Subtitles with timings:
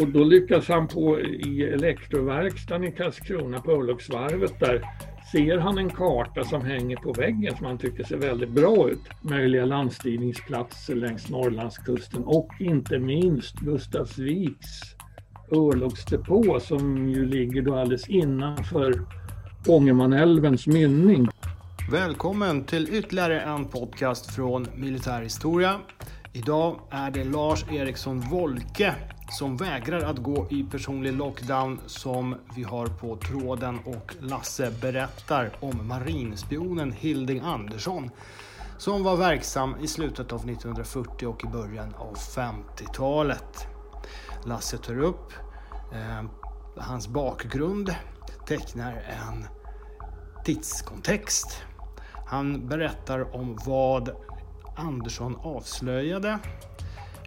[0.00, 4.84] Och då lyckas han på i elektroverkstaden i Karlskrona på örlogsvarvet där
[5.32, 9.00] ser han en karta som hänger på väggen som han tycker ser väldigt bra ut.
[9.22, 14.80] Möjliga landstigningsplatser längs Norrlandskusten och inte minst Gustavsviks
[15.52, 19.00] örlogsdepå som ju ligger då alldeles innanför
[19.66, 21.28] Ångermanälvens mynning.
[21.92, 25.76] Välkommen till ytterligare en podcast från Militärhistoria.
[26.32, 28.94] Idag är det Lars Eriksson Wolke
[29.30, 35.50] som vägrar att gå i personlig lockdown som vi har på tråden och Lasse berättar
[35.60, 38.10] om marinspionen Hilding Andersson
[38.78, 43.66] som var verksam i slutet av 1940 och i början av 50-talet.
[44.44, 45.32] Lasse tar upp
[45.92, 46.24] eh,
[46.76, 47.94] hans bakgrund,
[48.46, 49.46] tecknar en
[50.44, 51.62] tidskontext.
[52.26, 54.10] Han berättar om vad
[54.76, 56.38] Andersson avslöjade,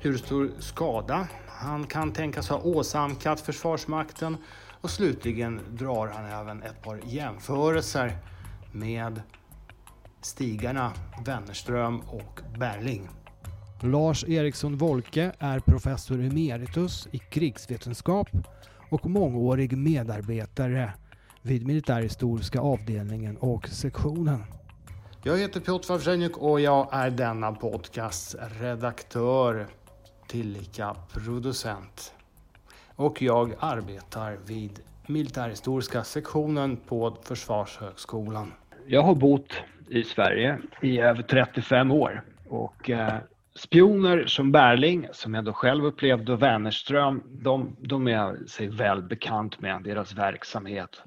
[0.03, 4.37] hur stor skada han kan tänkas ha åsamkat Försvarsmakten
[4.81, 8.17] och slutligen drar han även ett par jämförelser
[8.71, 9.21] med
[10.21, 10.93] stigarna
[11.25, 13.09] Wennerström och Berling.
[13.81, 18.27] Lars Eriksson Wolke är professor emeritus i krigsvetenskap
[18.89, 20.93] och mångårig medarbetare
[21.41, 24.43] vid militärhistoriska avdelningen och sektionen.
[25.23, 29.67] Jag heter Piotr Wawrzeniuk och jag är denna podcasts redaktör
[30.33, 32.13] tillika producent.
[32.95, 38.53] Och jag arbetar vid militärhistoriska sektionen på Försvarshögskolan.
[38.87, 39.53] Jag har bott
[39.89, 43.13] i Sverige i över 35 år och eh,
[43.55, 48.67] spioner som Berling, som jag då själv upplevde, och Wennerström, de, de är jag sig
[48.67, 51.01] väl bekant med, deras verksamhet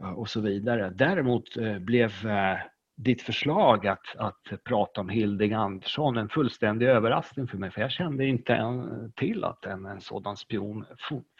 [0.00, 0.92] eh, och så vidare.
[0.94, 2.58] Däremot eh, blev eh,
[2.96, 7.90] ditt förslag att, att prata om Hilding Andersson en fullständig överraskning för mig, för jag
[7.90, 10.84] kände inte en, till att en, en sådan spion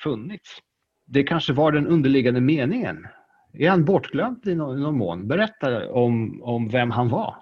[0.03, 0.59] funnits.
[1.07, 3.07] Det kanske var den underliggande meningen.
[3.53, 5.29] Är han bortglömd i någon, någon mån?
[5.29, 7.37] Berätta om, om vem han var.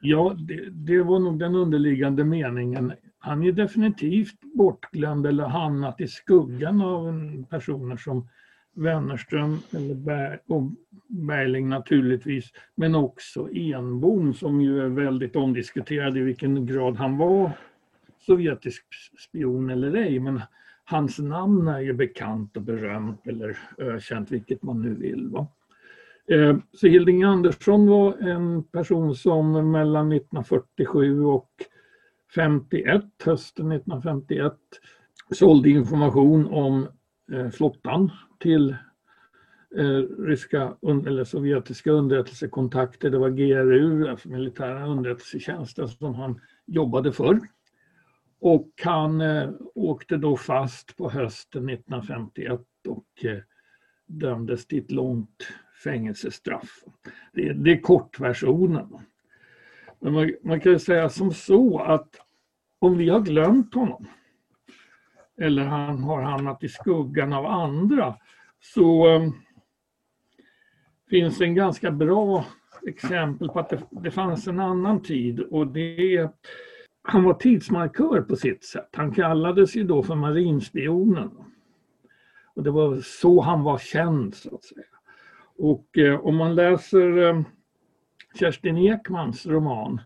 [0.00, 2.92] Ja, det, det, var nog den underliggande meningen.
[3.18, 7.12] Han är definitivt bortglömd eller hamnat i skuggan av
[7.50, 8.28] personer som
[8.74, 10.62] Wennerström eller Ber och
[11.08, 17.50] Berling naturligtvis, men också Enbom som ju är väldigt omdiskuterad i vilken grad han var
[18.26, 18.84] sovjetisk
[19.28, 20.20] spion eller ej.
[20.20, 20.40] Men
[20.84, 25.28] hans namn är ju bekant och berömt eller ökänt, vilket man nu vill.
[25.28, 25.46] Va?
[26.26, 31.50] Eh, så Hilding Andersson var en person som mellan 1947 och
[32.34, 34.52] 51, hösten 1951,
[35.30, 36.88] sålde information om
[37.30, 38.70] Eh, flottan till
[39.76, 43.10] eh, ryska eller sovjetiska underrättelsekontakter.
[43.10, 47.40] Det var GRU, alltså militära underrättelsetjänsten, som han jobbade för.
[48.40, 53.06] Och han eh, åkte då fast på hösten 1951 och
[54.06, 55.48] dömdes till ett långt
[55.84, 56.84] fängelsestraff.
[57.32, 58.88] Det, det är kortversionen.
[60.00, 62.16] Men man, man kan säga som så att
[62.78, 64.06] om vi har glömt honom
[65.40, 68.14] eller han har hamnat i skuggan av andra
[68.60, 69.32] så ehm,
[71.10, 72.44] finns det en ganska bra
[72.86, 76.28] exempel på att det, det fanns en annan tid och det
[77.02, 78.88] han var tidsmarkör på sitt sätt.
[78.92, 81.30] Han kallades ju då för marinspionen.
[82.54, 84.84] Och det var så han var känd så att säga.
[85.58, 87.42] Och eh, om man läser eh,
[88.38, 90.00] Kerstin Ekmans roman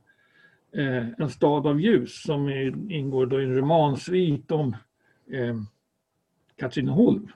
[0.77, 4.77] eh, En stad av ljus som är, ingår då i en romansvit om
[5.33, 5.57] eh,
[6.57, 7.29] Katrineholm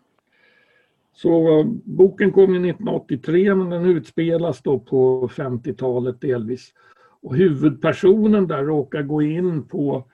[1.22, 6.74] så eh, boken kom 1983 men den utspelas då på 50-talet delvis.
[7.22, 10.08] Och huvudpersonen där råkar gå in på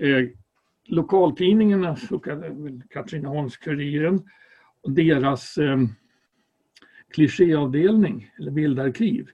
[0.00, 0.28] eh,
[0.86, 1.96] lokaltidningarna,
[2.90, 4.22] Katrineholms-Kuriren,
[4.82, 5.78] och deras eh,
[7.14, 9.28] klichéavdelning eller bildarkiv.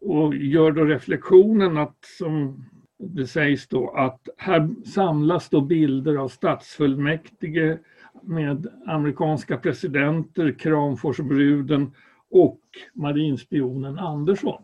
[0.00, 2.64] Och gör då reflektionen att, som
[2.98, 7.78] det sägs då, att här samlas då bilder av stadsfullmäktige,
[8.22, 11.92] med amerikanska presidenter, Kramforsbruden
[12.30, 12.60] och
[12.94, 14.62] marinspionen Andersson.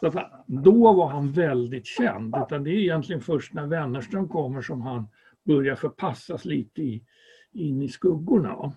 [0.00, 2.34] Så att då var han väldigt känd.
[2.36, 5.08] Utan det är egentligen först när Wennerström kommer som han
[5.44, 7.02] börjar förpassas lite i,
[7.52, 8.72] in i skuggorna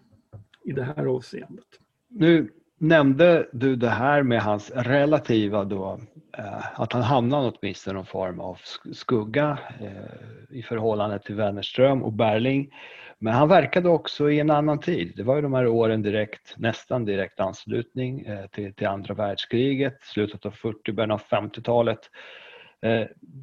[0.64, 1.68] i det här avseendet.
[2.08, 2.50] Nu
[2.80, 6.00] nämnde du det här med hans relativa då,
[6.38, 8.58] eh, att han hamnade åtminstone i någon form av
[8.94, 12.74] skugga eh, i förhållande till Wennerström och Berling.
[13.20, 15.14] Men han verkade också i en annan tid.
[15.16, 19.98] Det var ju de här åren direkt, nästan direkt anslutning eh, till, till andra världskriget,
[20.02, 22.00] slutet av 40, början av 50-talet.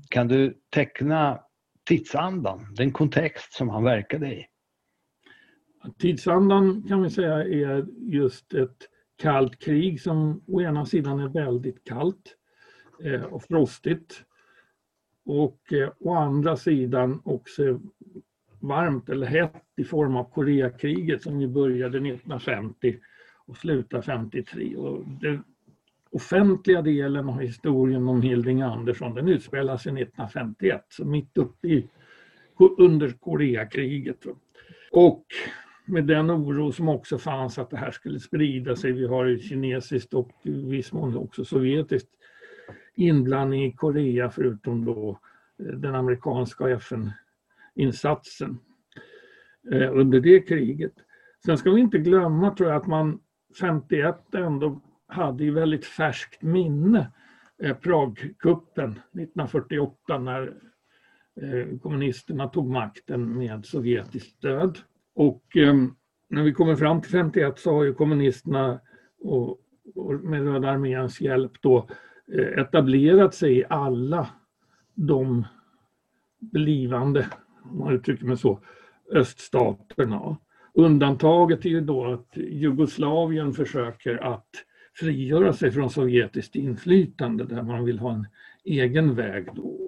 [0.09, 1.41] Kan du teckna
[1.89, 4.47] tidsandan, den kontext som han verkade i?
[5.99, 11.85] Tidsandan kan vi säga är just ett kallt krig som å ena sidan är väldigt
[11.85, 12.37] kallt
[13.05, 14.25] eh, och frostigt
[15.25, 17.81] och eh, å andra sidan också
[18.61, 22.97] varmt eller hett i form av Koreakriget som ju började 1950
[23.47, 24.77] och slutar 53.
[24.77, 25.45] Och den
[26.11, 31.89] offentliga delen av historien om Hilding Andersson den utspelar sig 1951, så mitt uppe i,
[32.79, 34.27] under Koreakriget.
[34.91, 35.25] Och
[35.87, 38.93] med den oro som också fanns att det här skulle sprida sig.
[38.93, 42.09] Vi har ju kinesiskt och i viss mån också sovjetiskt
[42.94, 45.21] inblandning i Korea förutom då
[45.59, 48.59] eh, den amerikanska FN-insatsen
[49.73, 50.94] eh, under det kriget.
[51.44, 53.21] Sen ska vi inte glömma tror jag att man
[53.61, 57.12] 51 ändå hade i väldigt färskt minne
[57.62, 60.55] eh, Pragkuppen 1948 när
[61.82, 64.79] kommunisterna tog makten med sovjetiskt stöd.
[65.17, 65.75] Och eh,
[66.29, 68.81] när vi kommer fram till 51 så har ju kommunisterna
[69.21, 69.61] och,
[69.95, 71.89] och med Röda arméns hjälp då
[72.33, 74.29] eh, etablerat sig i alla
[74.95, 75.45] de
[76.39, 77.27] blivande,
[77.63, 78.61] om man uttrycker mig så,
[79.13, 80.37] öststaterna.
[80.75, 84.49] Undantaget är ju då att Jugoslavien försöker att
[84.95, 88.27] frigöra sig från sovjetiskt inflytande där man vill ha en
[88.65, 89.86] egen väg då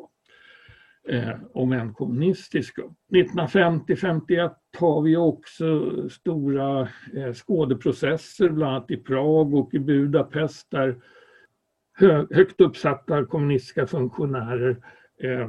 [1.09, 2.79] eh, om än kommunistisk.
[3.13, 6.81] 1950-51 har vi också stora
[7.15, 10.97] eh, skådeprocesser, bland annat i Prag och i Budapest där
[11.95, 14.77] hö, högt uppsatta kommunistiska funktionärer
[15.23, 15.49] eh,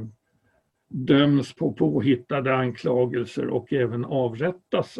[0.89, 5.00] döms på påhittade anklagelser och även avrättas.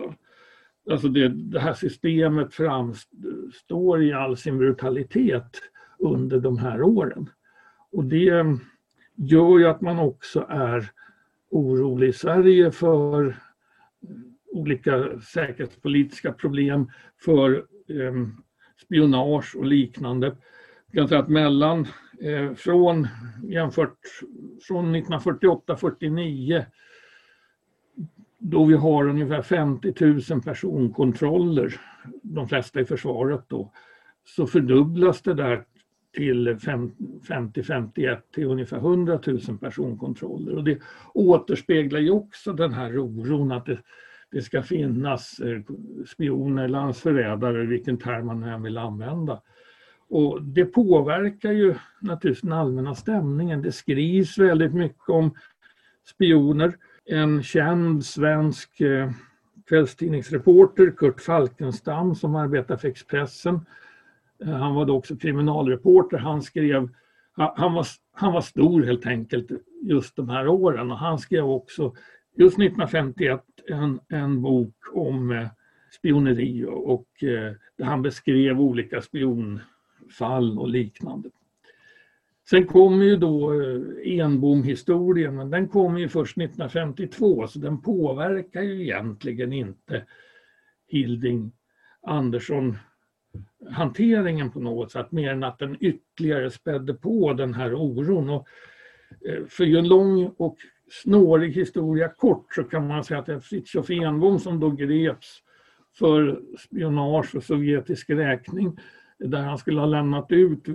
[0.92, 5.62] Alltså det, det här systemet framstår i all sin brutalitet
[6.00, 7.30] under de här åren.
[7.92, 8.46] Och det
[9.20, 10.92] gör ju att man också är
[11.50, 13.36] orolig i Sverige för eh,
[14.52, 17.56] olika säkerhetspolitiska problem, för
[17.88, 18.14] eh,
[18.86, 20.36] spionage och liknande.
[20.92, 21.88] Jag kan säga att mellan,
[22.22, 23.08] eh, från,
[23.44, 23.98] jämfört
[24.68, 26.66] från 1948-49
[28.40, 29.94] då vi har ungefär 50
[30.30, 31.82] 000 personkontroller,
[32.22, 33.72] de flesta i försvaret då,
[34.26, 35.66] så fördubblas det där
[36.16, 40.56] till 50-51 till ungefär 100 000 personkontroller.
[40.56, 40.80] Och det
[41.14, 43.80] återspeglar ju också den här oron att det,
[44.32, 45.62] det ska finnas eh,
[46.08, 49.42] spioner, landsförrädare, vilken term man än vill använda.
[50.10, 53.62] Och det påverkar ju naturligtvis den allmänna stämningen.
[53.62, 55.36] Det skrivs väldigt mycket om
[56.06, 56.78] spioner.
[57.06, 59.12] En känd svensk eh,
[59.70, 63.66] kvällstidningsreporter, Kurt Falkenstam, som arbetar för Expressen,
[64.46, 66.18] Eh, han var då också kriminalreporter.
[66.18, 66.90] Han skrev,
[67.34, 69.52] han var, han var stor helt enkelt
[69.82, 71.96] just de här åren och han skrev också
[72.36, 75.48] just 1951 en, en bok om eh,
[75.92, 77.08] spioneri och
[77.78, 81.30] där han beskrev olika spionfall och liknande.
[82.50, 83.54] Sen kommer ju då
[84.04, 90.06] Enbom-historien, men den kommer ju först 1952 så den påverkar ju egentligen inte
[90.88, 91.52] Hilding
[92.02, 92.78] Andersson
[93.72, 98.30] hanteringen på något sätt mer än att den ytterligare spädde på den här oron.
[98.30, 98.48] Och
[99.26, 100.58] eh, för ju en lång och
[101.04, 105.44] snårig historia kort så kan man säga att det är Fritiof Enbom som då greps
[105.94, 108.80] för spionage och sovjetisk räkning
[109.20, 110.66] där han skulle ha lämnat ut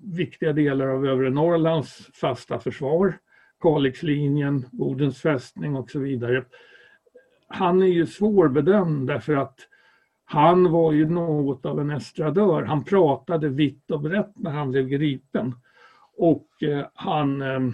[0.00, 3.18] viktiga delar av övre Norrlands fasta försvar,
[3.60, 6.44] Kalixlinjen, Bodens fästning och så vidare.
[7.48, 9.58] Han är ju svårbedömd därför att
[10.24, 12.62] han var ju något av en estradör.
[12.62, 15.54] Han pratade vitt och brett när han blev gripen.
[16.16, 17.72] Och eh, han, ehm,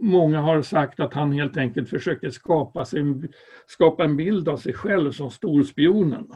[0.00, 3.32] många har sagt att han helt enkelt försöker skapa, sin,
[3.66, 6.32] skapa en bild av sig själv som storspionen.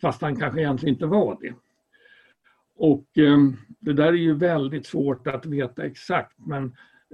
[0.00, 1.54] Fast han kanske egentligen inte var det.
[2.76, 6.64] Och ehm, det där är ju väldigt svårt att veta exakt men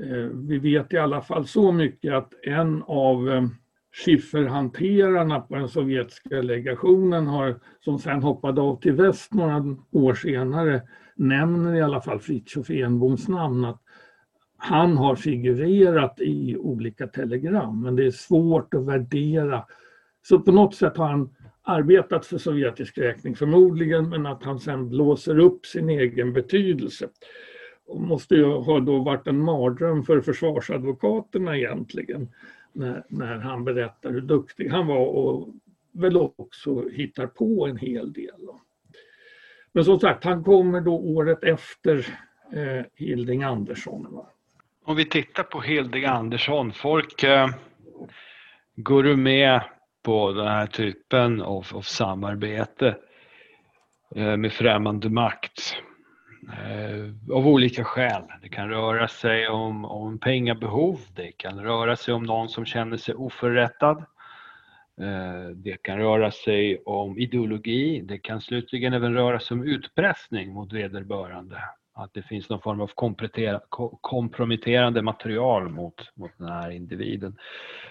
[0.03, 3.51] eh, vi vet i alla fall så mycket att en av ehm,
[3.93, 10.83] skifferhanterarna på den sovjetiska legationen har, som sen hoppade av till väst några år senare,
[11.17, 13.83] nämner i alla fall Fritiof Enboms namn att
[14.57, 19.65] han har figurerat i olika telegram, men det är svårt att värdera.
[20.23, 24.89] Så på något sätt har han arbetat för sovjetisk räkning förmodligen, men att han sen
[24.89, 27.09] blåser upp sin egen betydelse.
[27.87, 32.29] Och måste ju ha då varit en mardröm för försvarsadvokaterna egentligen
[32.73, 35.49] när, när han berättar hur duktig han var och
[35.93, 38.49] väl också hittar på en hel del.
[39.73, 41.99] Men som sagt, han kommer då året efter
[42.53, 44.07] eh, Hilding Andersson.
[44.11, 44.27] Va?
[44.85, 47.49] Om vi tittar på Hilding Andersson, folk eh,
[48.77, 49.61] går du med
[50.03, 52.97] på den här typen av, av samarbete
[54.17, 55.77] eh, med främmande makt
[56.49, 58.23] Eh, av olika skäl.
[58.43, 62.97] Det kan röra sig om, om pengabehov, det kan röra sig om någon som känner
[62.97, 63.99] sig oförrättad.
[65.01, 70.53] Eh, det kan röra sig om ideologi, det kan slutligen även röra sig om utpressning
[70.53, 71.57] mot vederbörande.
[71.95, 72.91] Att det finns någon form av
[74.01, 77.37] komprometterande material mot, mot den här individen.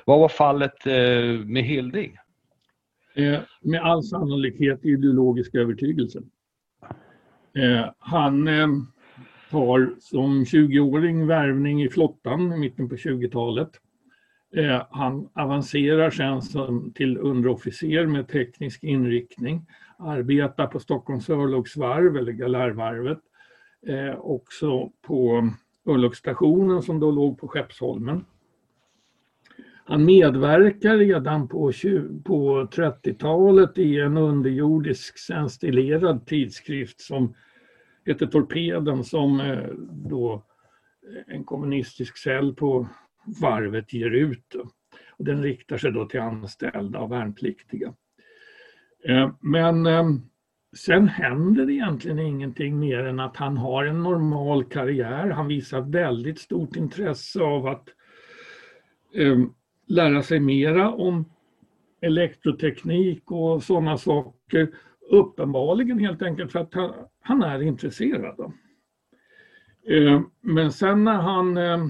[0.05, 2.17] Vad var fallet eh, med Hilding?
[3.61, 6.19] Med all sannolikhet ideologisk övertygelse.
[7.53, 8.67] Eh, han eh,
[9.51, 13.79] tar som 20-åring värvning i flottan i mitten på 20-talet
[14.55, 16.09] Eh, han avancerar
[16.41, 19.65] sen till underofficer med teknisk inriktning,
[19.97, 23.19] arbetar på Stockholms örlogsvarv eller Galärvarvet,
[23.87, 25.49] eh, också på
[25.85, 28.25] örlogsstationen som då låg på Skeppsholmen.
[29.89, 31.71] Han medverkar redan på,
[32.25, 37.35] på 30-talet i en underjordisk senstilerad tidskrift som
[38.05, 40.33] heter Torpeden som eh, då
[41.07, 42.87] eh, en kommunistisk cell på
[43.41, 44.55] varvet ger ut.
[45.17, 47.93] Och den riktar sig då till anställda och värnpliktiga.
[49.07, 49.87] Eh, men
[50.77, 55.29] sen händer egentligen ingenting mer än att han har en normal karriär.
[55.29, 57.89] Han visar väldigt stort intresse av att
[59.89, 61.25] lära sig mera om
[62.01, 64.69] elektroteknik och sådana saker.
[65.09, 66.73] Uppenbarligen helt enkelt för att
[67.21, 68.53] han, är intresserad.
[69.87, 71.87] Eh, men sen när han eh,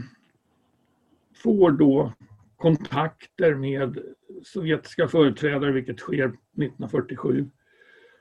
[1.36, 2.14] får då
[2.58, 4.00] kontakter med
[4.44, 7.50] sovjetiska företrädare, vilket sker 1947,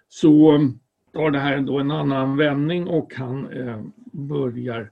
[0.09, 0.59] så
[1.13, 3.83] tar det här då en annan vändning och han eh,
[4.13, 4.91] börjar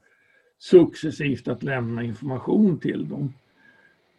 [0.58, 3.32] successivt att lämna information till dem.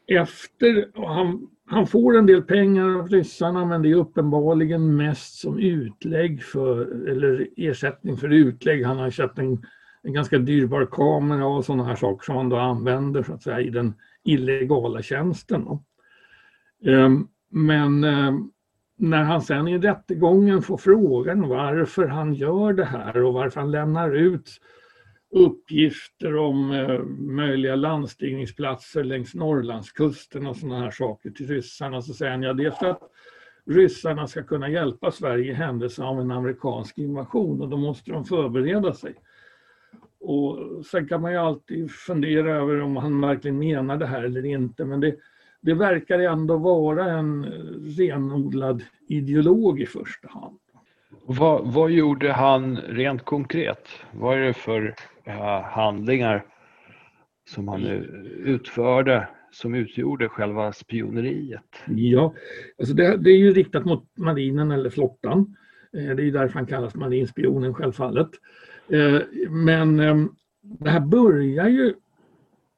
[0.08, 5.60] Efter, han, han får en del pengar av ryssarna men det är uppenbarligen mest som
[5.60, 8.86] utlägg för, eller ersättning för utlägg.
[8.86, 9.66] Han har köpt en
[10.08, 13.62] en ganska dyrbar kamera och sådana här saker som han då använder så att säga
[13.62, 15.68] i den illegala tjänsten.
[16.86, 18.52] Um, men um,
[18.98, 23.72] när han sen i rättegången får frågan varför han gör det här och varför han
[23.72, 24.50] lämnar ut
[25.32, 32.32] uppgifter om eh, möjliga landstigningsplatser längs Norrlandskusten och sådana här saker till ryssarna så säger
[32.32, 33.02] han ja det är för att
[33.66, 38.26] ryssarna ska kunna hjälpa Sverige i händelse av en amerikansk invasion och då måste de
[38.26, 39.16] förbereda sig.
[40.20, 44.46] Och sen kan man ju alltid fundera över om han verkligen menar det här eller
[44.46, 44.86] inte.
[44.86, 45.16] Men det,
[45.62, 47.50] det verkar ändå vara en eh,
[47.98, 50.60] renodlad ideolog i första hand.
[51.10, 53.88] Vad, vad gjorde han rent konkret?
[54.12, 54.96] Vad är det för
[55.28, 56.46] uh, handlingar
[57.50, 57.86] som han
[58.46, 61.84] utförde som utgjorde själva spioneriet?
[61.88, 62.34] Ja,
[62.80, 65.56] alltså det, det är ju riktat mot marinen eller flottan.
[65.94, 68.30] Eh, det är därför han kallas marinspionen självfallet.
[68.90, 70.30] Eh, men ehm,
[70.62, 71.94] det här börjar ju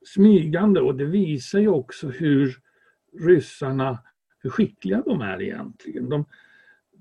[0.05, 2.55] smygande och det visar ju också hur
[3.19, 3.99] ryssarna,
[4.39, 6.09] hur skickliga de är egentligen.
[6.09, 6.25] De,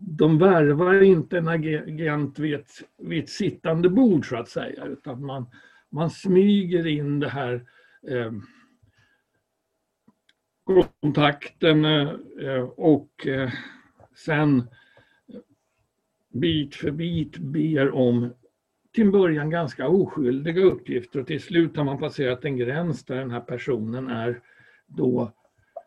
[0.00, 5.26] de värvar inte en agent vid ett, vid ett sittande bord så att säga utan
[5.26, 5.46] man,
[5.90, 7.64] man smyger in det här
[8.08, 8.32] eh,
[11.00, 13.50] kontakten eh, och eh,
[14.16, 14.68] sen
[16.32, 18.34] bit för bit ber om
[18.92, 23.30] till början ganska oskyldiga uppgifter och till slut har man passerat en gräns där den
[23.30, 24.40] här personen är
[24.86, 25.32] då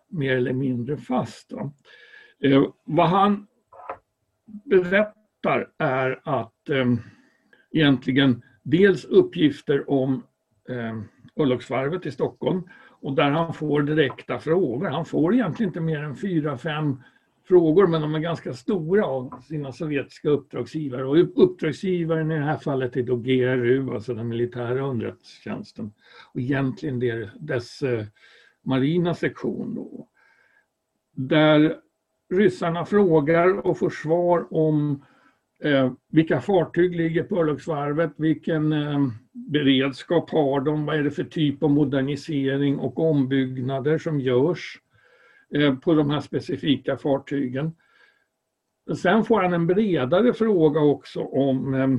[0.07, 1.53] mer eller mindre fast.
[2.39, 3.47] Eh, vad han
[4.63, 6.85] berättar är att eh,
[7.71, 10.23] egentligen dels uppgifter om
[10.69, 11.01] eh,
[11.35, 12.69] Örlogsvarvet i Stockholm
[13.01, 14.89] och där han får direkta frågor.
[14.89, 16.97] Han får egentligen inte mer än fyra, fem
[17.47, 21.05] frågor men de är ganska stora av sina sovjetiska uppdragsgivare.
[21.05, 25.93] Och uppdragsgivaren i det här fallet är då GRU, alltså den militära underrättelsetjänsten.
[26.33, 28.05] Och egentligen det dess eh,
[28.61, 29.75] marina sektion.
[29.75, 30.07] Då.
[31.15, 31.75] Där
[32.31, 35.05] ryssarna frågar och får svar om
[35.63, 41.23] eh, vilka fartyg ligger på örlogsvarvet, vilken eh, beredskap har de, vad är det för
[41.23, 44.79] typ av modernisering och ombyggnader som görs
[45.55, 47.71] Eh, på de här specifika fartygen.
[49.01, 51.89] Sen får han en bredare fråga också om eh,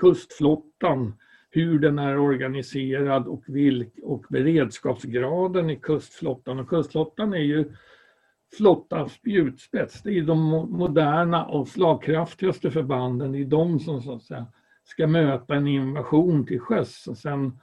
[0.00, 1.14] kustflottan,
[1.50, 6.58] hur den är organiserad och, vilk, och beredskapsgraden i kustflottan.
[6.58, 7.72] Och kustflottan är ju
[8.56, 10.02] flottans spjutspets.
[10.02, 10.38] Det är de
[10.70, 13.32] moderna och slagkraftigaste förbanden.
[13.32, 14.46] Det är de som så att säga,
[14.84, 17.06] ska möta en invasion till sjöss.
[17.06, 17.58] Och sen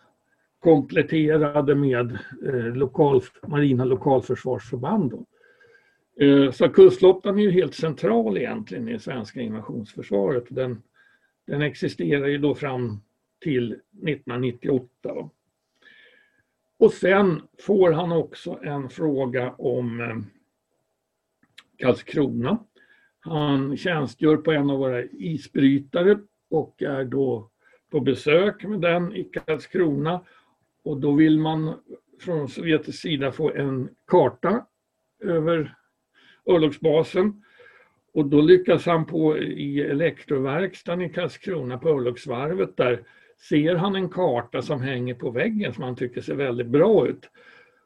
[0.60, 2.12] kompletterade med
[2.48, 5.26] eh, lokal, marina lokalförsvarsförband.
[6.20, 10.44] Eh, så kustflottan är ju helt central egentligen i svenska invasionsförsvaret.
[10.50, 10.82] Den,
[11.48, 13.02] den existerar ju då fram
[13.42, 14.90] till 1998.
[16.80, 20.16] Och sen får han också en fråga om eh,
[21.84, 22.58] Karlskrona.
[23.20, 27.50] Han tjänstgör på en av våra isbrytare och är då
[27.92, 30.22] på besök med den i Karlskrona.
[30.84, 31.74] Och då vill man
[32.20, 34.66] från sovjetisk sida få en karta
[35.24, 35.76] över
[36.46, 37.44] örlogsbasen.
[38.14, 43.04] Och då lyckas han på i elektroverkstaden i Karlskrona på örlogsvarvet där
[43.50, 47.30] ser han en karta som hänger på väggen som han tycker ser väldigt bra ut.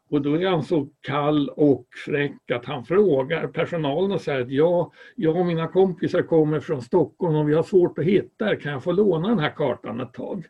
[0.10, 4.52] Och då är han så kall och fräck att han frågar personalen och säger att
[4.52, 8.56] jag, jag och mina kompisar kommer från Stockholm och vi har svårt att hitta er.
[8.56, 10.46] Kan jag få låna den här kartan ett tag?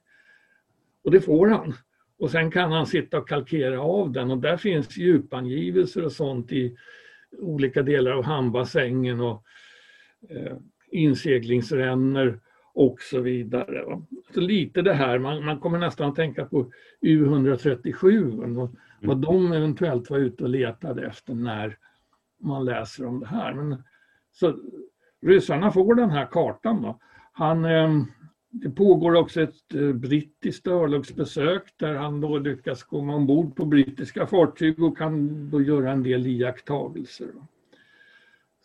[1.04, 1.74] Och det får han.
[2.20, 6.52] Och sen kan han sitta och kalkera av den och där finns djupangivelser och sånt
[6.52, 6.78] i
[7.40, 9.44] olika delar av hamnbassängen och
[10.30, 10.58] eh,
[10.92, 12.40] inseglingsrännor
[12.74, 14.02] och så vidare.
[14.34, 16.72] Så lite det här, man, man kommer nästan att tänka på
[17.02, 18.44] U137
[19.02, 21.78] vad de eventuellt var ute och letade efter när
[22.40, 23.54] man läser om det här.
[23.54, 23.84] Men,
[24.32, 24.58] så
[25.22, 26.82] ryssarna får den här kartan.
[26.82, 27.00] Då.
[27.32, 28.04] Han, eh,
[28.50, 34.28] det pågår också ett eh, brittiskt örlogsbesök där han då lyckas komma ombord på brittiska
[34.28, 37.28] fartyg och kan då göra en del iakttagelser.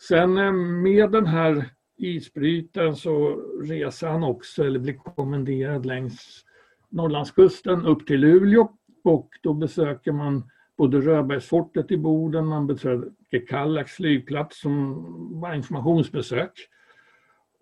[0.08, 1.64] Sen eh, med den här
[1.96, 6.44] isbrytaren så reser han också, eller blir kommenderad längs
[6.88, 8.68] Norrlandskusten upp till Luleå
[9.02, 15.04] och då besöker man både Röbergsfortet i Boden, man besöker Kallax flygplats som
[15.40, 16.52] var informationsbesök.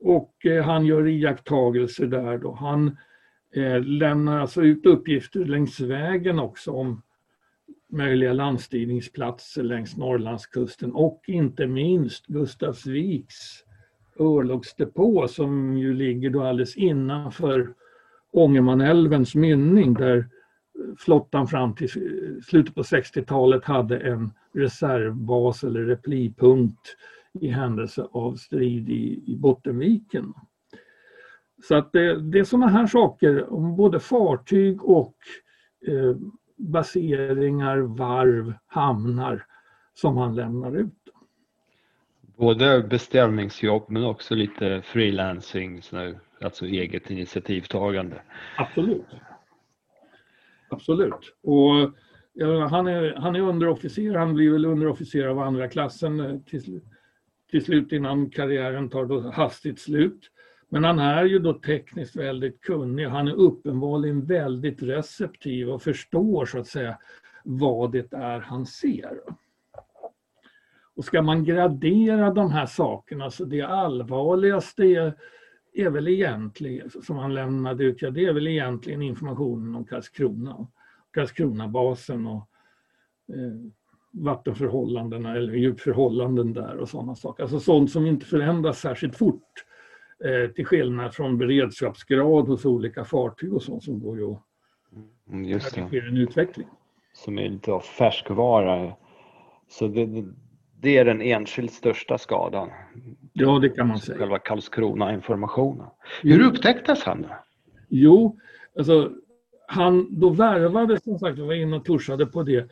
[0.01, 2.53] Och eh, han gör iakttagelser där då.
[2.53, 2.97] Han
[3.55, 7.03] eh, lämnar alltså ut uppgifter längs vägen också om
[7.93, 13.65] möjliga landstigningsplatser längs Norrlandskusten och inte minst Gustavsviks
[14.19, 17.75] örlogsdepå som ju ligger då alldeles innanför
[18.33, 20.29] Ångermanälvens mynning där
[20.99, 21.89] flottan fram till
[22.45, 26.97] slutet på 60-talet hade en reservbas eller replipunkt
[27.41, 30.35] i händelse av strid i, i Bottenviken.
[31.63, 35.17] Så att det, det är sådana här saker om både fartyg och
[35.87, 36.17] eh,
[36.57, 39.47] baseringar, varv, hamnar
[39.95, 40.95] som han lämnar ut.
[42.37, 45.81] Både beställningsjobb men också lite freelancing,
[46.41, 48.23] alltså eget initiativtagande.
[48.57, 49.07] Absolut.
[50.71, 51.37] Absolut.
[51.43, 51.91] Och
[52.33, 56.81] ja, han, är, han är underofficer, han blir väl underofficer av andra klassen eh, till,
[57.51, 60.31] till slut innan karriären tar då hastigt slut.
[60.69, 63.07] Men han är ju då tekniskt väldigt kunnig.
[63.07, 66.99] Han är uppenbarligen väldigt receptiv och förstår så att säga
[67.45, 69.21] vad det är han ser.
[70.97, 75.15] Och ska man gradera de här sakerna så det allvarligaste är,
[75.73, 80.67] är väl egentligen, som han lämnade ut, ja det är väl egentligen informationen om Karlskrona.
[81.11, 82.49] Karlskronabasen och
[83.29, 83.73] eh,
[84.13, 87.43] vattenförhållandena eller djupförhållanden där och sådana saker.
[87.43, 89.65] Alltså sånt som inte förändras särskilt fort.
[90.25, 94.43] Eh, till skillnad från beredskapsgrad hos olika fartyg och sånt som går ju att...
[95.29, 95.87] Mm, just det.
[95.87, 96.69] sker en utveckling.
[97.13, 98.93] Som är lite av färskvara.
[99.69, 100.25] Så det, det
[100.89, 102.71] är den enskilt största skadan.
[103.33, 104.19] Ja, det kan man säga.
[104.19, 105.87] Själva Karlskrona-informationen.
[106.23, 107.29] Hur upptäcktes han då?
[107.89, 108.39] Jo,
[108.79, 109.13] alltså
[109.67, 112.71] han då värvades, som sagt, var inne och tuschade på det,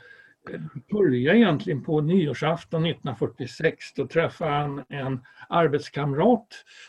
[0.90, 3.94] började egentligen på nyårsafton 1946.
[3.96, 6.46] Då träffade han en arbetskamrat.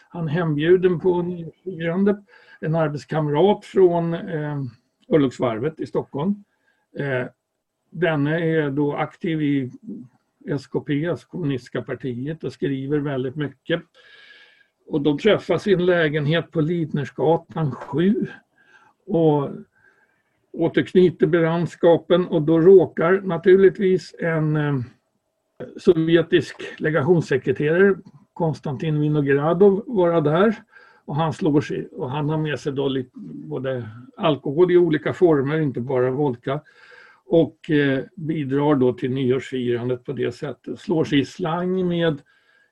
[0.10, 2.24] Han hembjuden på nyårsfirande.
[2.60, 4.62] En arbetskamrat från eh,
[5.14, 6.44] Örlogsvarvet i Stockholm.
[6.98, 7.28] Eh,
[7.92, 9.72] denne är då aktiv i
[10.45, 13.82] SKP, kommunistiska partiet, och skriver väldigt mycket.
[14.88, 18.28] Och de träffas i en lägenhet på Lidnersgatan 7
[19.06, 19.49] och
[20.52, 24.80] återknyter brandskapen och då råkar naturligtvis en eh,
[25.78, 27.95] sovjetisk legationssekreterare,
[28.34, 30.56] Konstantin Vinogradov, vara där.
[31.06, 35.13] Och han slår sig och han har med sig då lite, både alkohol i olika
[35.13, 36.62] former, inte bara vodka
[37.30, 40.80] och eh, bidrar då till nyårsfirandet på det sättet.
[40.80, 42.22] Slår sig i slang med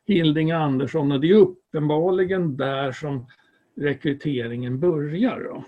[0.06, 3.26] Hilding Andersson och det är uppenbarligen där som
[3.76, 5.39] rekryteringen börjar.
[5.39, 5.63] Då.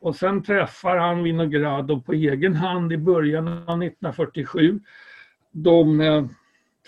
[0.00, 4.80] Och sen träffar han Vinogradov på egen hand i början av 1947.
[5.52, 6.26] De eh,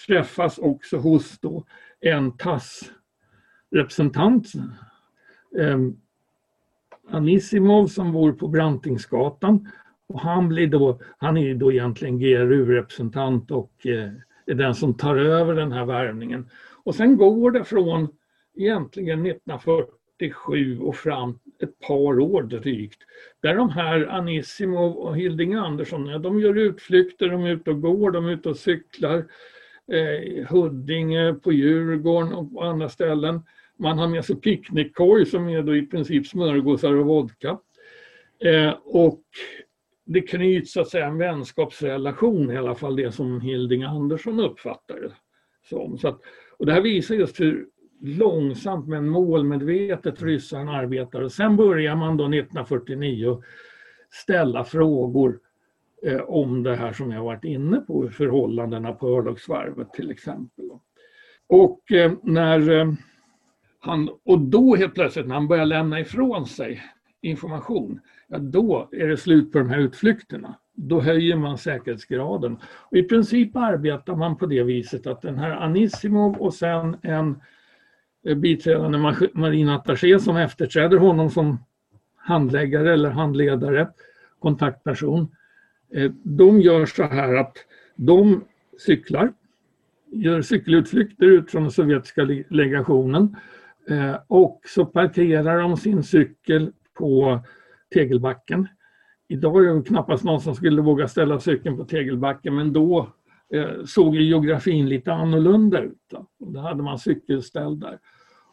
[0.07, 1.65] träffas också hos då
[2.01, 4.47] en TASS-representant,
[5.59, 5.79] eh,
[7.11, 9.69] Anisimov som bor på Brantingsgatan
[10.09, 14.11] och han, blir då, han är då egentligen GRU-representant och eh,
[14.47, 16.51] är den som tar över den här värvningen.
[16.85, 18.09] Och sen går det från
[18.57, 22.99] egentligen 1947 och fram ett par år drygt.
[23.43, 28.11] Där de här Anissimov och Hilding Andersson, de gör utflykter, de är ute och går,
[28.11, 29.25] de är ute och cyklar.
[29.93, 33.41] Eh, Huddinge, på Djurgården och på andra ställen.
[33.79, 37.59] Man har med sig picknickkorg som är då i princip smörgåsar och vodka.
[38.45, 39.23] Eh, och
[40.09, 45.01] det knyts så att säga en vänskapsrelation, i alla fall det som Hilding Andersson uppfattar
[45.01, 45.13] det
[45.69, 45.99] som.
[45.99, 46.21] Så att,
[46.59, 47.67] och det här visar just hur
[48.01, 51.21] långsamt men målmedvetet ryssarna arbetar.
[51.21, 53.43] Och sen börjar man då 1949
[54.11, 55.41] ställa frågor
[56.03, 60.71] eh, om det här som jag varit inne på, förhållandena på örlogsvarvet till exempel.
[61.47, 62.93] Och eh, när eh,
[63.81, 66.83] han, och då helt plötsligt när han börjar lämna ifrån sig
[67.21, 70.55] information, ja, då är det slut på de här utflykterna.
[70.75, 72.59] Då höjer man säkerhetsgraden.
[72.63, 77.41] Och I princip arbetar man på det viset att den här Anisimov och sen en
[78.27, 78.99] eh, biträdande
[79.35, 81.59] marinattaché som efterträder honom som
[82.17, 83.89] handläggare eller handledare,
[84.39, 85.29] kontaktperson.
[85.95, 87.57] Eh, de gör så här att
[87.97, 88.45] de
[88.79, 89.33] cyklar,
[90.13, 93.37] gör cykelutflykter ut från den sovjetiska legationen
[93.89, 97.41] eh, och så parkerar de sin cykel på
[97.95, 98.69] tegelbacken.
[99.29, 103.13] Idag är det knappast någon som skulle våga ställa cykeln på tegelbacken men då
[103.55, 106.03] eh, såg såg geografin lite annorlunda ut.
[106.11, 106.27] Då.
[106.41, 107.99] Och då hade man cykelställ där.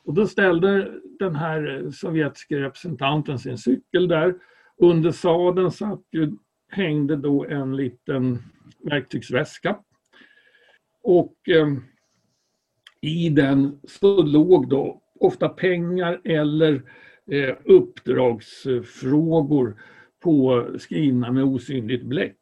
[0.03, 4.35] Och då ställde den här sovjetiska representanten sin cykel där.
[4.77, 6.31] Under sadeln satt ju,
[6.69, 8.39] hängde då en liten
[8.83, 9.77] verktygsväska.
[11.03, 11.67] Och eh,
[13.01, 16.81] i den så låg då ofta pengar eller eh,
[17.31, 19.75] Eh, uppdragsfrågor
[20.23, 22.37] på, skrivna med osynligt bläck.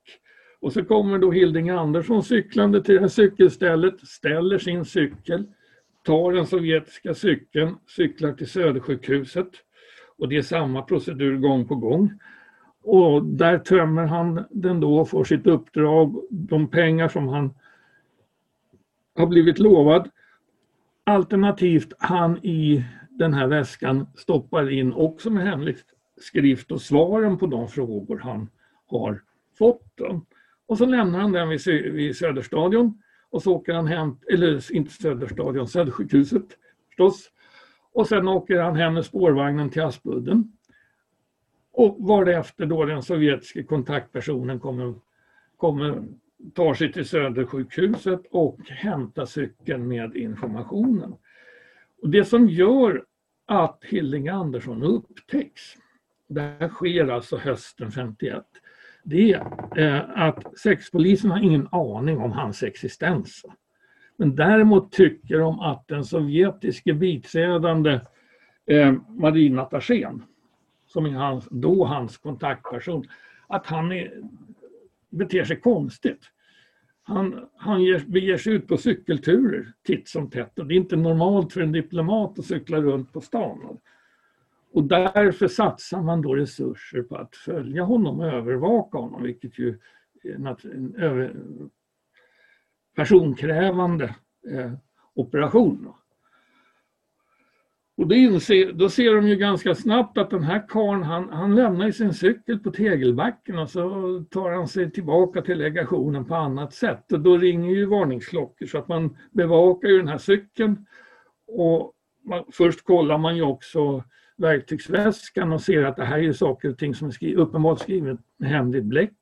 [0.59, 5.45] Och så kommer då Hilding Andersson cyklande till det här cykelstället, ställer sin cykel,
[6.05, 9.49] tar den sovjetiska cykeln, cyklar till Södersjukhuset.
[10.17, 12.19] Och det är samma procedur gång på gång.
[12.83, 17.53] Och där tömmer han den då får sitt uppdrag, de pengar som han
[19.15, 20.09] har blivit lovad.
[21.03, 22.83] Alternativt han i
[23.23, 25.77] den här väskan stoppar in också med hemlig
[26.17, 28.49] skrift och svaren på de frågor han
[28.88, 29.21] har
[29.57, 30.01] fått.
[30.65, 31.62] Och så lämnar han den vid,
[31.93, 36.45] vid Söderstadion och så åker han hem, eller inte Söderstadion, Södersjukhuset
[36.88, 37.31] förstås.
[37.93, 40.51] Och sen åker han hem med spårvagnen till Aspudden.
[41.71, 44.93] Och varefter då den sovjetiska kontaktpersonen kommer,
[45.57, 46.03] kommer,
[46.53, 51.15] tar sig till Södersjukhuset och hämtar cykeln med informationen.
[52.01, 53.05] Och det som gör
[53.59, 55.61] att Hilding Andersson upptäcks,
[56.27, 58.43] det här sker alltså hösten 51,
[59.03, 59.39] det är
[59.77, 63.45] eh, att sexpolisen har ingen aning om hans existens.
[64.17, 68.01] Men däremot tycker de att den sovjetiske biträdande
[68.65, 70.23] eh, marinattachén,
[70.87, 73.05] som är hans, då hans kontaktperson,
[73.47, 74.13] att han är,
[75.09, 76.29] beter sig konstigt.
[77.05, 80.95] Han, han ger, beger sig ut på cykelturer titt som tätt och det är inte
[80.95, 83.77] normalt för en diplomat att cykla runt på stan.
[84.73, 89.79] Och därför satsar man då resurser på att följa honom och övervaka honom, vilket ju
[90.23, 91.35] är en över,
[92.95, 94.15] personkrävande
[94.51, 94.73] eh,
[95.13, 95.93] operation.
[97.97, 101.56] Och då, inser, då ser de ju ganska snabbt att den här karln han, han
[101.56, 106.73] lämnar sin cykel på tegelbacken och så tar han sig tillbaka till legationen på annat
[106.73, 107.12] sätt.
[107.12, 110.86] Och då ringer ju varningsklockor så att man bevakar ju den här cykeln.
[111.47, 114.03] Och man, först kollar man ju också
[114.38, 118.19] verktygsväskan och ser att det här är saker och ting som är skri uppenbart skrivet
[118.38, 119.17] med händigt bläck.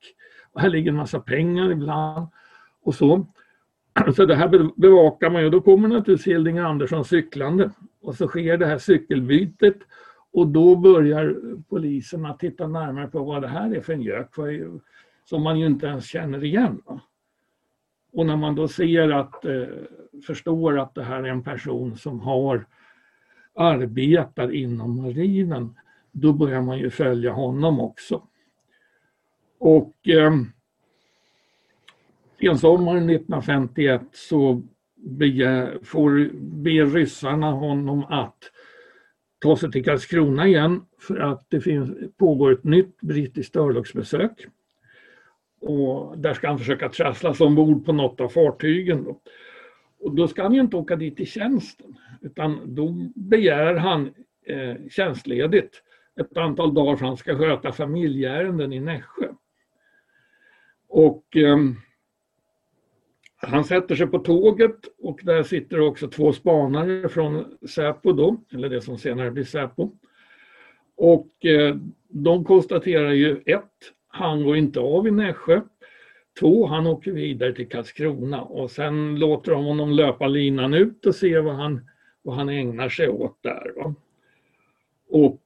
[0.52, 2.28] Och här ligger en massa pengar ibland
[2.82, 3.26] och så.
[4.16, 5.50] Så det här bevakar man ju.
[5.50, 7.70] Då kommer naturligtvis Hilding Andersson cyklande
[8.02, 9.76] och så sker det här cykelbytet
[10.32, 11.36] och då börjar
[11.68, 14.28] polisen att titta närmare på vad det här är för en gök
[15.24, 16.82] som man ju inte ens känner igen.
[18.12, 19.66] Och när man då ser att, eh,
[20.26, 22.66] förstår att det här är en person som har
[23.54, 25.78] arbetar inom marinen,
[26.12, 28.22] då börjar man ju följa honom också.
[29.58, 30.32] Och eh,
[32.40, 34.62] sensommaren 1951 så
[35.02, 38.38] begär, får, be ryssarna honom att
[39.38, 44.46] ta sig till Karlskrona igen för att det finns, pågår ett nytt brittiskt örlogsbesök.
[45.60, 49.04] Och där ska han försöka trasslas ombord på något av fartygen.
[49.04, 49.20] Då.
[50.00, 54.14] Och då ska han ju inte åka dit i tjänsten utan då begär han
[54.46, 55.82] eh, tjänstledigt
[56.20, 59.28] ett antal dagar för att han ska sköta familjeärenden i Nässjö.
[60.88, 61.58] Och eh,
[63.46, 68.68] han sätter sig på tåget och där sitter också två spanare från Säpo då, eller
[68.68, 69.90] det som senare blir Säpo.
[70.96, 71.76] Och eh,
[72.08, 73.70] de konstaterar ju ett,
[74.08, 75.60] han går inte av i Nässjö.
[76.40, 81.14] Två, han åker vidare till Karlskrona och sen låter de honom löpa linan ut och
[81.14, 81.88] se vad han,
[82.22, 83.72] vad han ägnar sig åt där.
[83.76, 83.94] Va?
[85.08, 85.42] Och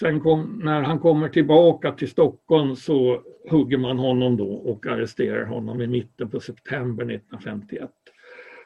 [0.00, 5.44] sen kom, när han kommer tillbaka till Stockholm så hugger man honom då och arresterar
[5.44, 7.90] honom i mitten på september 1951.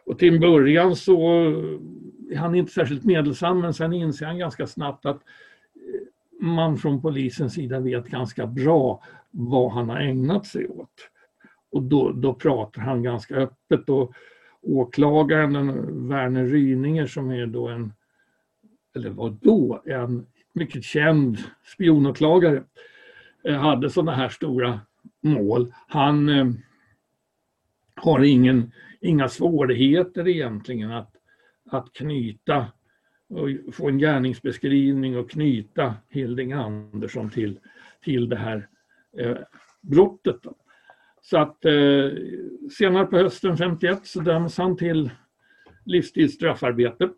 [0.07, 1.19] Och till en början så
[2.31, 7.03] är han inte särskilt medelsam men sen inser han ganska snabbt att eh, man från
[7.03, 11.09] polisens sida vet ganska bra vad han har ägnat sig åt.
[11.71, 14.13] Och då, då pratar han ganska öppet och
[14.63, 17.93] åklagaren Verner Ryninger som är då en,
[18.97, 20.27] eller var då, en
[20.59, 21.39] mycket känd
[21.75, 22.63] spionåklagare
[23.45, 24.81] eh, hade sådana här stora
[25.23, 25.75] mål.
[25.89, 26.47] Han eh,
[27.95, 31.13] har ingen, inga svårigheter egentligen att,
[31.71, 32.67] att knyta
[33.29, 37.61] och få en gärningsbeskrivning och knyta Hilding Andersson till,
[38.05, 38.69] till det här
[39.19, 39.37] eh,
[39.81, 40.43] brottet.
[40.43, 40.55] Då.
[41.21, 42.11] Så att eh,
[42.79, 45.11] senare på hösten 51 så döms han till
[45.85, 47.11] livstids straffarbete.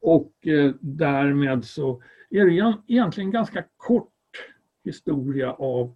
[0.00, 4.08] Och eh, därmed så är det egentligen ganska kort
[4.84, 5.94] historia av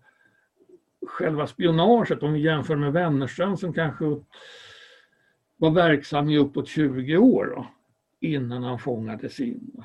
[1.07, 4.05] själva spionaget om vi jämför med Wennerström som kanske
[5.57, 7.67] var verksam i uppåt 20 år då,
[8.21, 9.83] innan han fångades in.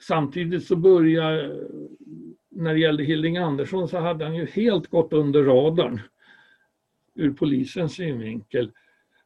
[0.00, 1.68] Samtidigt så började,
[2.50, 6.00] när det gällde Hilding Andersson så hade han ju helt gått under radarn
[7.14, 8.72] ur polisens synvinkel.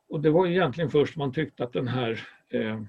[0.08, 2.82] Och det var egentligen först man tyckte att den här eh,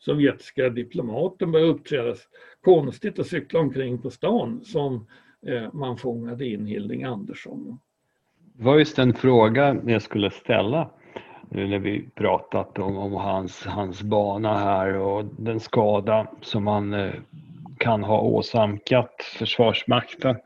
[0.00, 2.14] sovjetiska diplomaten började uppträda
[2.60, 5.06] konstigt och cykla omkring på stan som
[5.46, 7.78] eh, man fångade in Hilding Andersson.
[8.54, 10.90] Det var just en fråga jag skulle ställa
[11.50, 16.94] nu när vi pratat om, om hans, hans bana här och den skada som han
[16.94, 17.12] eh,
[17.78, 20.36] kan ha åsamkat Försvarsmakten.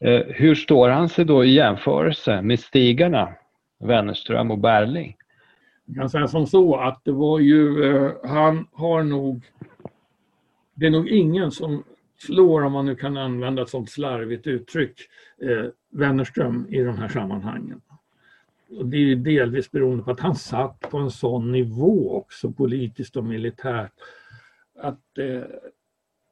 [0.00, 3.34] Eh, hur står han sig då i jämförelse med stigarna
[3.80, 5.16] Wennerström och Berling?
[5.86, 9.44] Jag kan säga som så att det var ju, eh, han har nog,
[10.74, 11.84] det är nog ingen som
[12.18, 15.00] slår, om man nu kan använda ett sådant slarvigt uttryck,
[15.42, 17.80] eh, Wennerström i de här sammanhangen.
[18.78, 23.16] Och det är delvis beroende på att han satt på en sån nivå också politiskt
[23.16, 23.92] och militärt.
[24.78, 25.42] Att eh,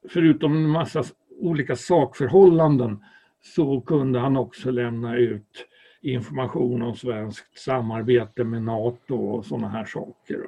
[0.09, 1.05] förutom en massa
[1.39, 3.05] olika sakförhållanden
[3.43, 5.67] så kunde han också lämna ut
[6.03, 10.47] information om svenskt samarbete med NATO och sådana här saker.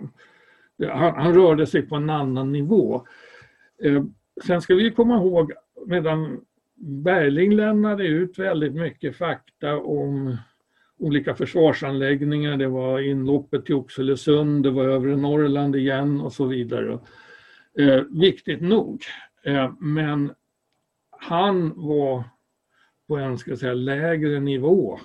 [0.78, 3.06] Han, han, rörde sig på en annan nivå.
[3.82, 4.04] Eh,
[4.46, 5.52] sen ska vi komma ihåg,
[5.86, 6.40] medan
[6.76, 10.36] Berling lämnade ut väldigt mycket fakta om
[10.98, 16.98] olika försvarsanläggningar, det var inloppet till Oxelösund, det var övre Norrland igen och så vidare.
[17.78, 19.02] Eh, viktigt nog.
[19.44, 20.32] Eh, men
[21.10, 22.24] han var
[23.08, 24.98] på en ska säga, lägre nivå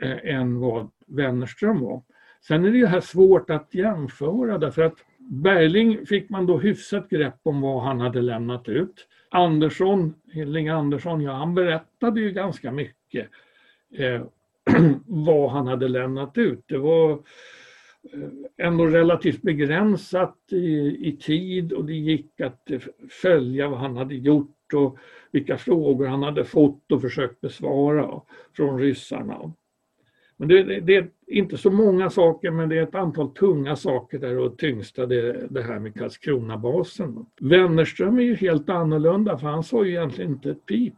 [0.00, 2.02] eh, än vad Wennerström var.
[2.46, 7.40] Sen är det här svårt att jämföra därför att Berling fick man då hyfsat grepp
[7.42, 9.06] om vad han hade lämnat ut.
[9.30, 13.28] Andersson, Hilding Andersson, ja han berättade ju ganska mycket
[13.94, 14.22] eh,
[15.06, 16.64] vad han hade lämnat ut.
[16.66, 17.12] Det var
[18.12, 22.80] eh, ändå relativt begränsat i, i tid och det gick att eh,
[23.22, 24.98] följa vad han hade gjort och
[25.30, 28.20] vilka frågor han hade fått och försökt besvara
[28.56, 29.52] från ryssarna.
[30.40, 34.18] Men det, det, är inte så många saker men det är ett antal tunga saker
[34.18, 37.26] där och tyngsta det, det här med Karlskronabasen.
[37.40, 40.94] Wennerström är ju helt annorlunda för han sa ju egentligen inte ett pip.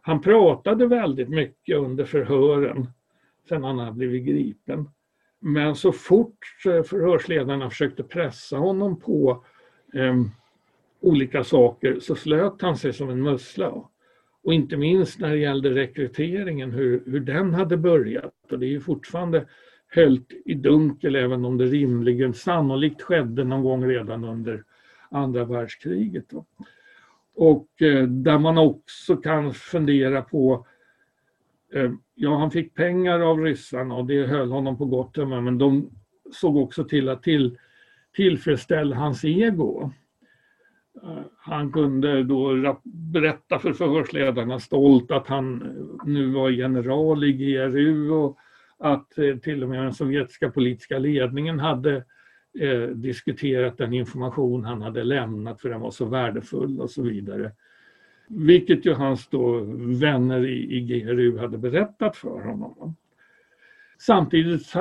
[0.00, 2.88] Han pratade väldigt mycket under förhören
[3.48, 4.88] sen han hade blivit gripen.
[5.40, 9.44] Men så fort eh, förhörsledarna försökte pressa honom på
[9.94, 10.14] eh,
[11.00, 13.88] olika saker så slöt han sig som en mussla.
[14.46, 18.34] Och inte minst när det gällde rekryteringen, hur, hur den hade börjat.
[18.50, 19.46] Och det är ju fortfarande
[19.88, 24.64] höllt i dunkel även om det rimligen sannolikt skedde någon gång redan under
[25.10, 26.24] andra världskriget.
[26.30, 26.46] Då.
[27.34, 30.66] Och eh, där man också kan fundera på
[31.74, 35.58] eh, Ja, han fick pengar av ryssarna och det höll honom på gott humör men
[35.58, 35.90] de
[36.32, 37.58] såg också till att till,
[38.16, 39.92] tillfredsställa hans ego.
[41.38, 45.72] Han kunde då berätta för förhörsledarna stolt att han
[46.04, 48.38] nu var general i GRU och
[48.78, 52.04] att eh, till och med den sovjetiska politiska ledningen hade
[52.60, 57.52] eh, diskuterat den information han hade lämnat för den var så värdefull och så vidare.
[58.28, 59.60] Vilket ju hans då
[60.00, 62.96] vänner i, i GRU hade berättat för honom.
[63.98, 64.72] Samtidigt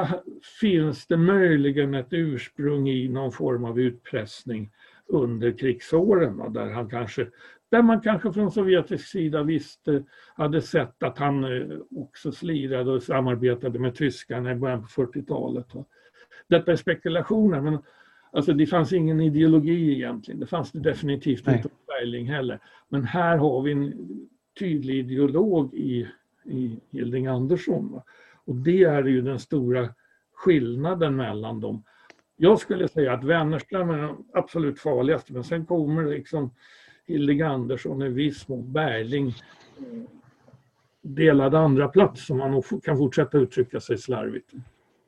[0.62, 4.72] finns det möjligen ett ursprung i någon form av utpressning
[5.08, 7.28] under krigsåren där han kanske
[7.72, 10.04] där man kanske från sovjetisk sida visste,
[10.36, 15.68] hade sett att han eh, också slirade och samarbetade med tyskarna i början på 40-talet.
[16.48, 17.78] Detta är spekulationer men
[18.32, 20.40] alltså det fanns ingen ideologi egentligen.
[20.40, 21.56] Det fanns det definitivt Nej.
[21.56, 22.60] inte hos Bergling heller.
[22.90, 23.94] Men här har vi en
[24.60, 26.08] tydlig ideolog i,
[26.46, 28.02] i Hilding Andersson.
[28.46, 29.90] Och det är ju den stora
[30.34, 31.84] skillnaden mellan dem.
[32.38, 36.52] Jag skulle säga att Wennerström är den absolut farligaste men sen kommer liksom
[37.08, 39.34] Hilding Andersson i viss mån Bergling
[41.02, 44.52] delad andra plats som man kan fortsätta uttrycka sig slarvigt.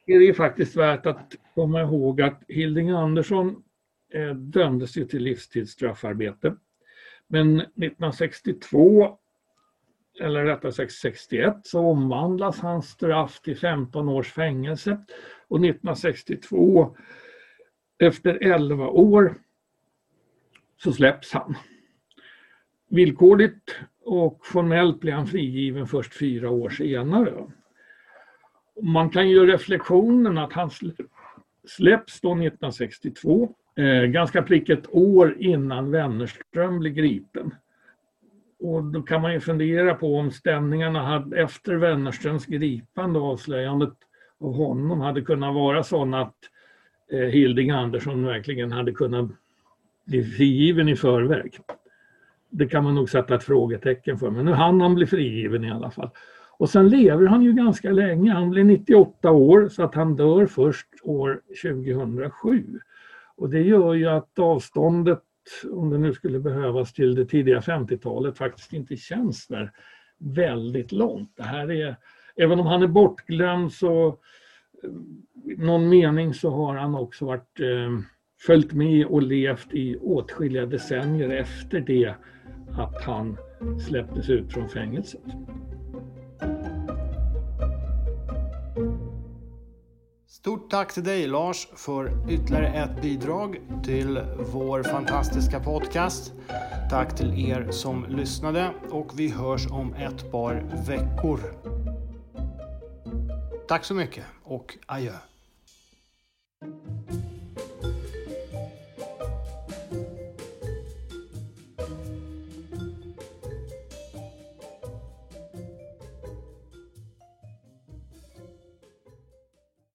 [0.05, 3.63] Det är faktiskt värt att komma ihåg att Hilding Andersson
[4.13, 6.55] eh, dömdes ju till livstidsstraffarbete.
[7.27, 9.17] Men 1962,
[10.19, 14.91] eller rättare sagt 61, så omvandlas hans straff till 15 års fängelse.
[15.47, 16.95] Och 1962,
[17.99, 19.35] efter 11 år,
[20.83, 21.55] så släpps han
[22.89, 23.75] villkorligt
[24.05, 27.51] och formellt blir han frigiven först fyra år senare.
[28.83, 30.69] Man kan ju reflektionen att han
[31.67, 37.55] släpps då 1962, eh, ganska prick ett år innan Wennerström blir gripen.
[38.59, 43.93] Och då kan man ju fundera på om stämningarna hade, efter Wennerströms gripande och avslöjandet
[44.39, 46.35] av honom hade kunnat vara sådana att
[47.11, 49.29] eh, Hilding Andersson verkligen hade kunnat
[50.05, 51.59] bli frigiven i förväg
[52.49, 54.31] det kan man nog sätta ett frågetecken för.
[54.31, 56.09] Men nu hann han bli frigiven i alla fall.
[56.57, 58.31] Och sen lever han ju ganska länge.
[58.31, 62.79] Han blir 98 år så att han dör först år 2007.
[63.35, 65.23] Och det gör ju att avståndet,
[65.71, 69.71] om det nu skulle behövas till det tidiga 50-talet, faktiskt inte känns där
[70.19, 71.33] väldigt långt.
[71.35, 71.95] Det här är,
[72.35, 74.17] även om han är bortglömd så
[75.51, 77.99] i någon mening så har han också varit eh,
[78.45, 82.15] följt med och levt i åtskilliga decennier efter det
[82.77, 83.37] att han
[83.87, 85.21] släpptes ut från fängelset.
[90.47, 96.33] Stort tack till dig Lars för ytterligare ett bidrag till vår fantastiska podcast.
[96.89, 101.39] Tack till er som lyssnade och vi hörs om ett par veckor.
[103.67, 105.13] Tack så mycket och adjö.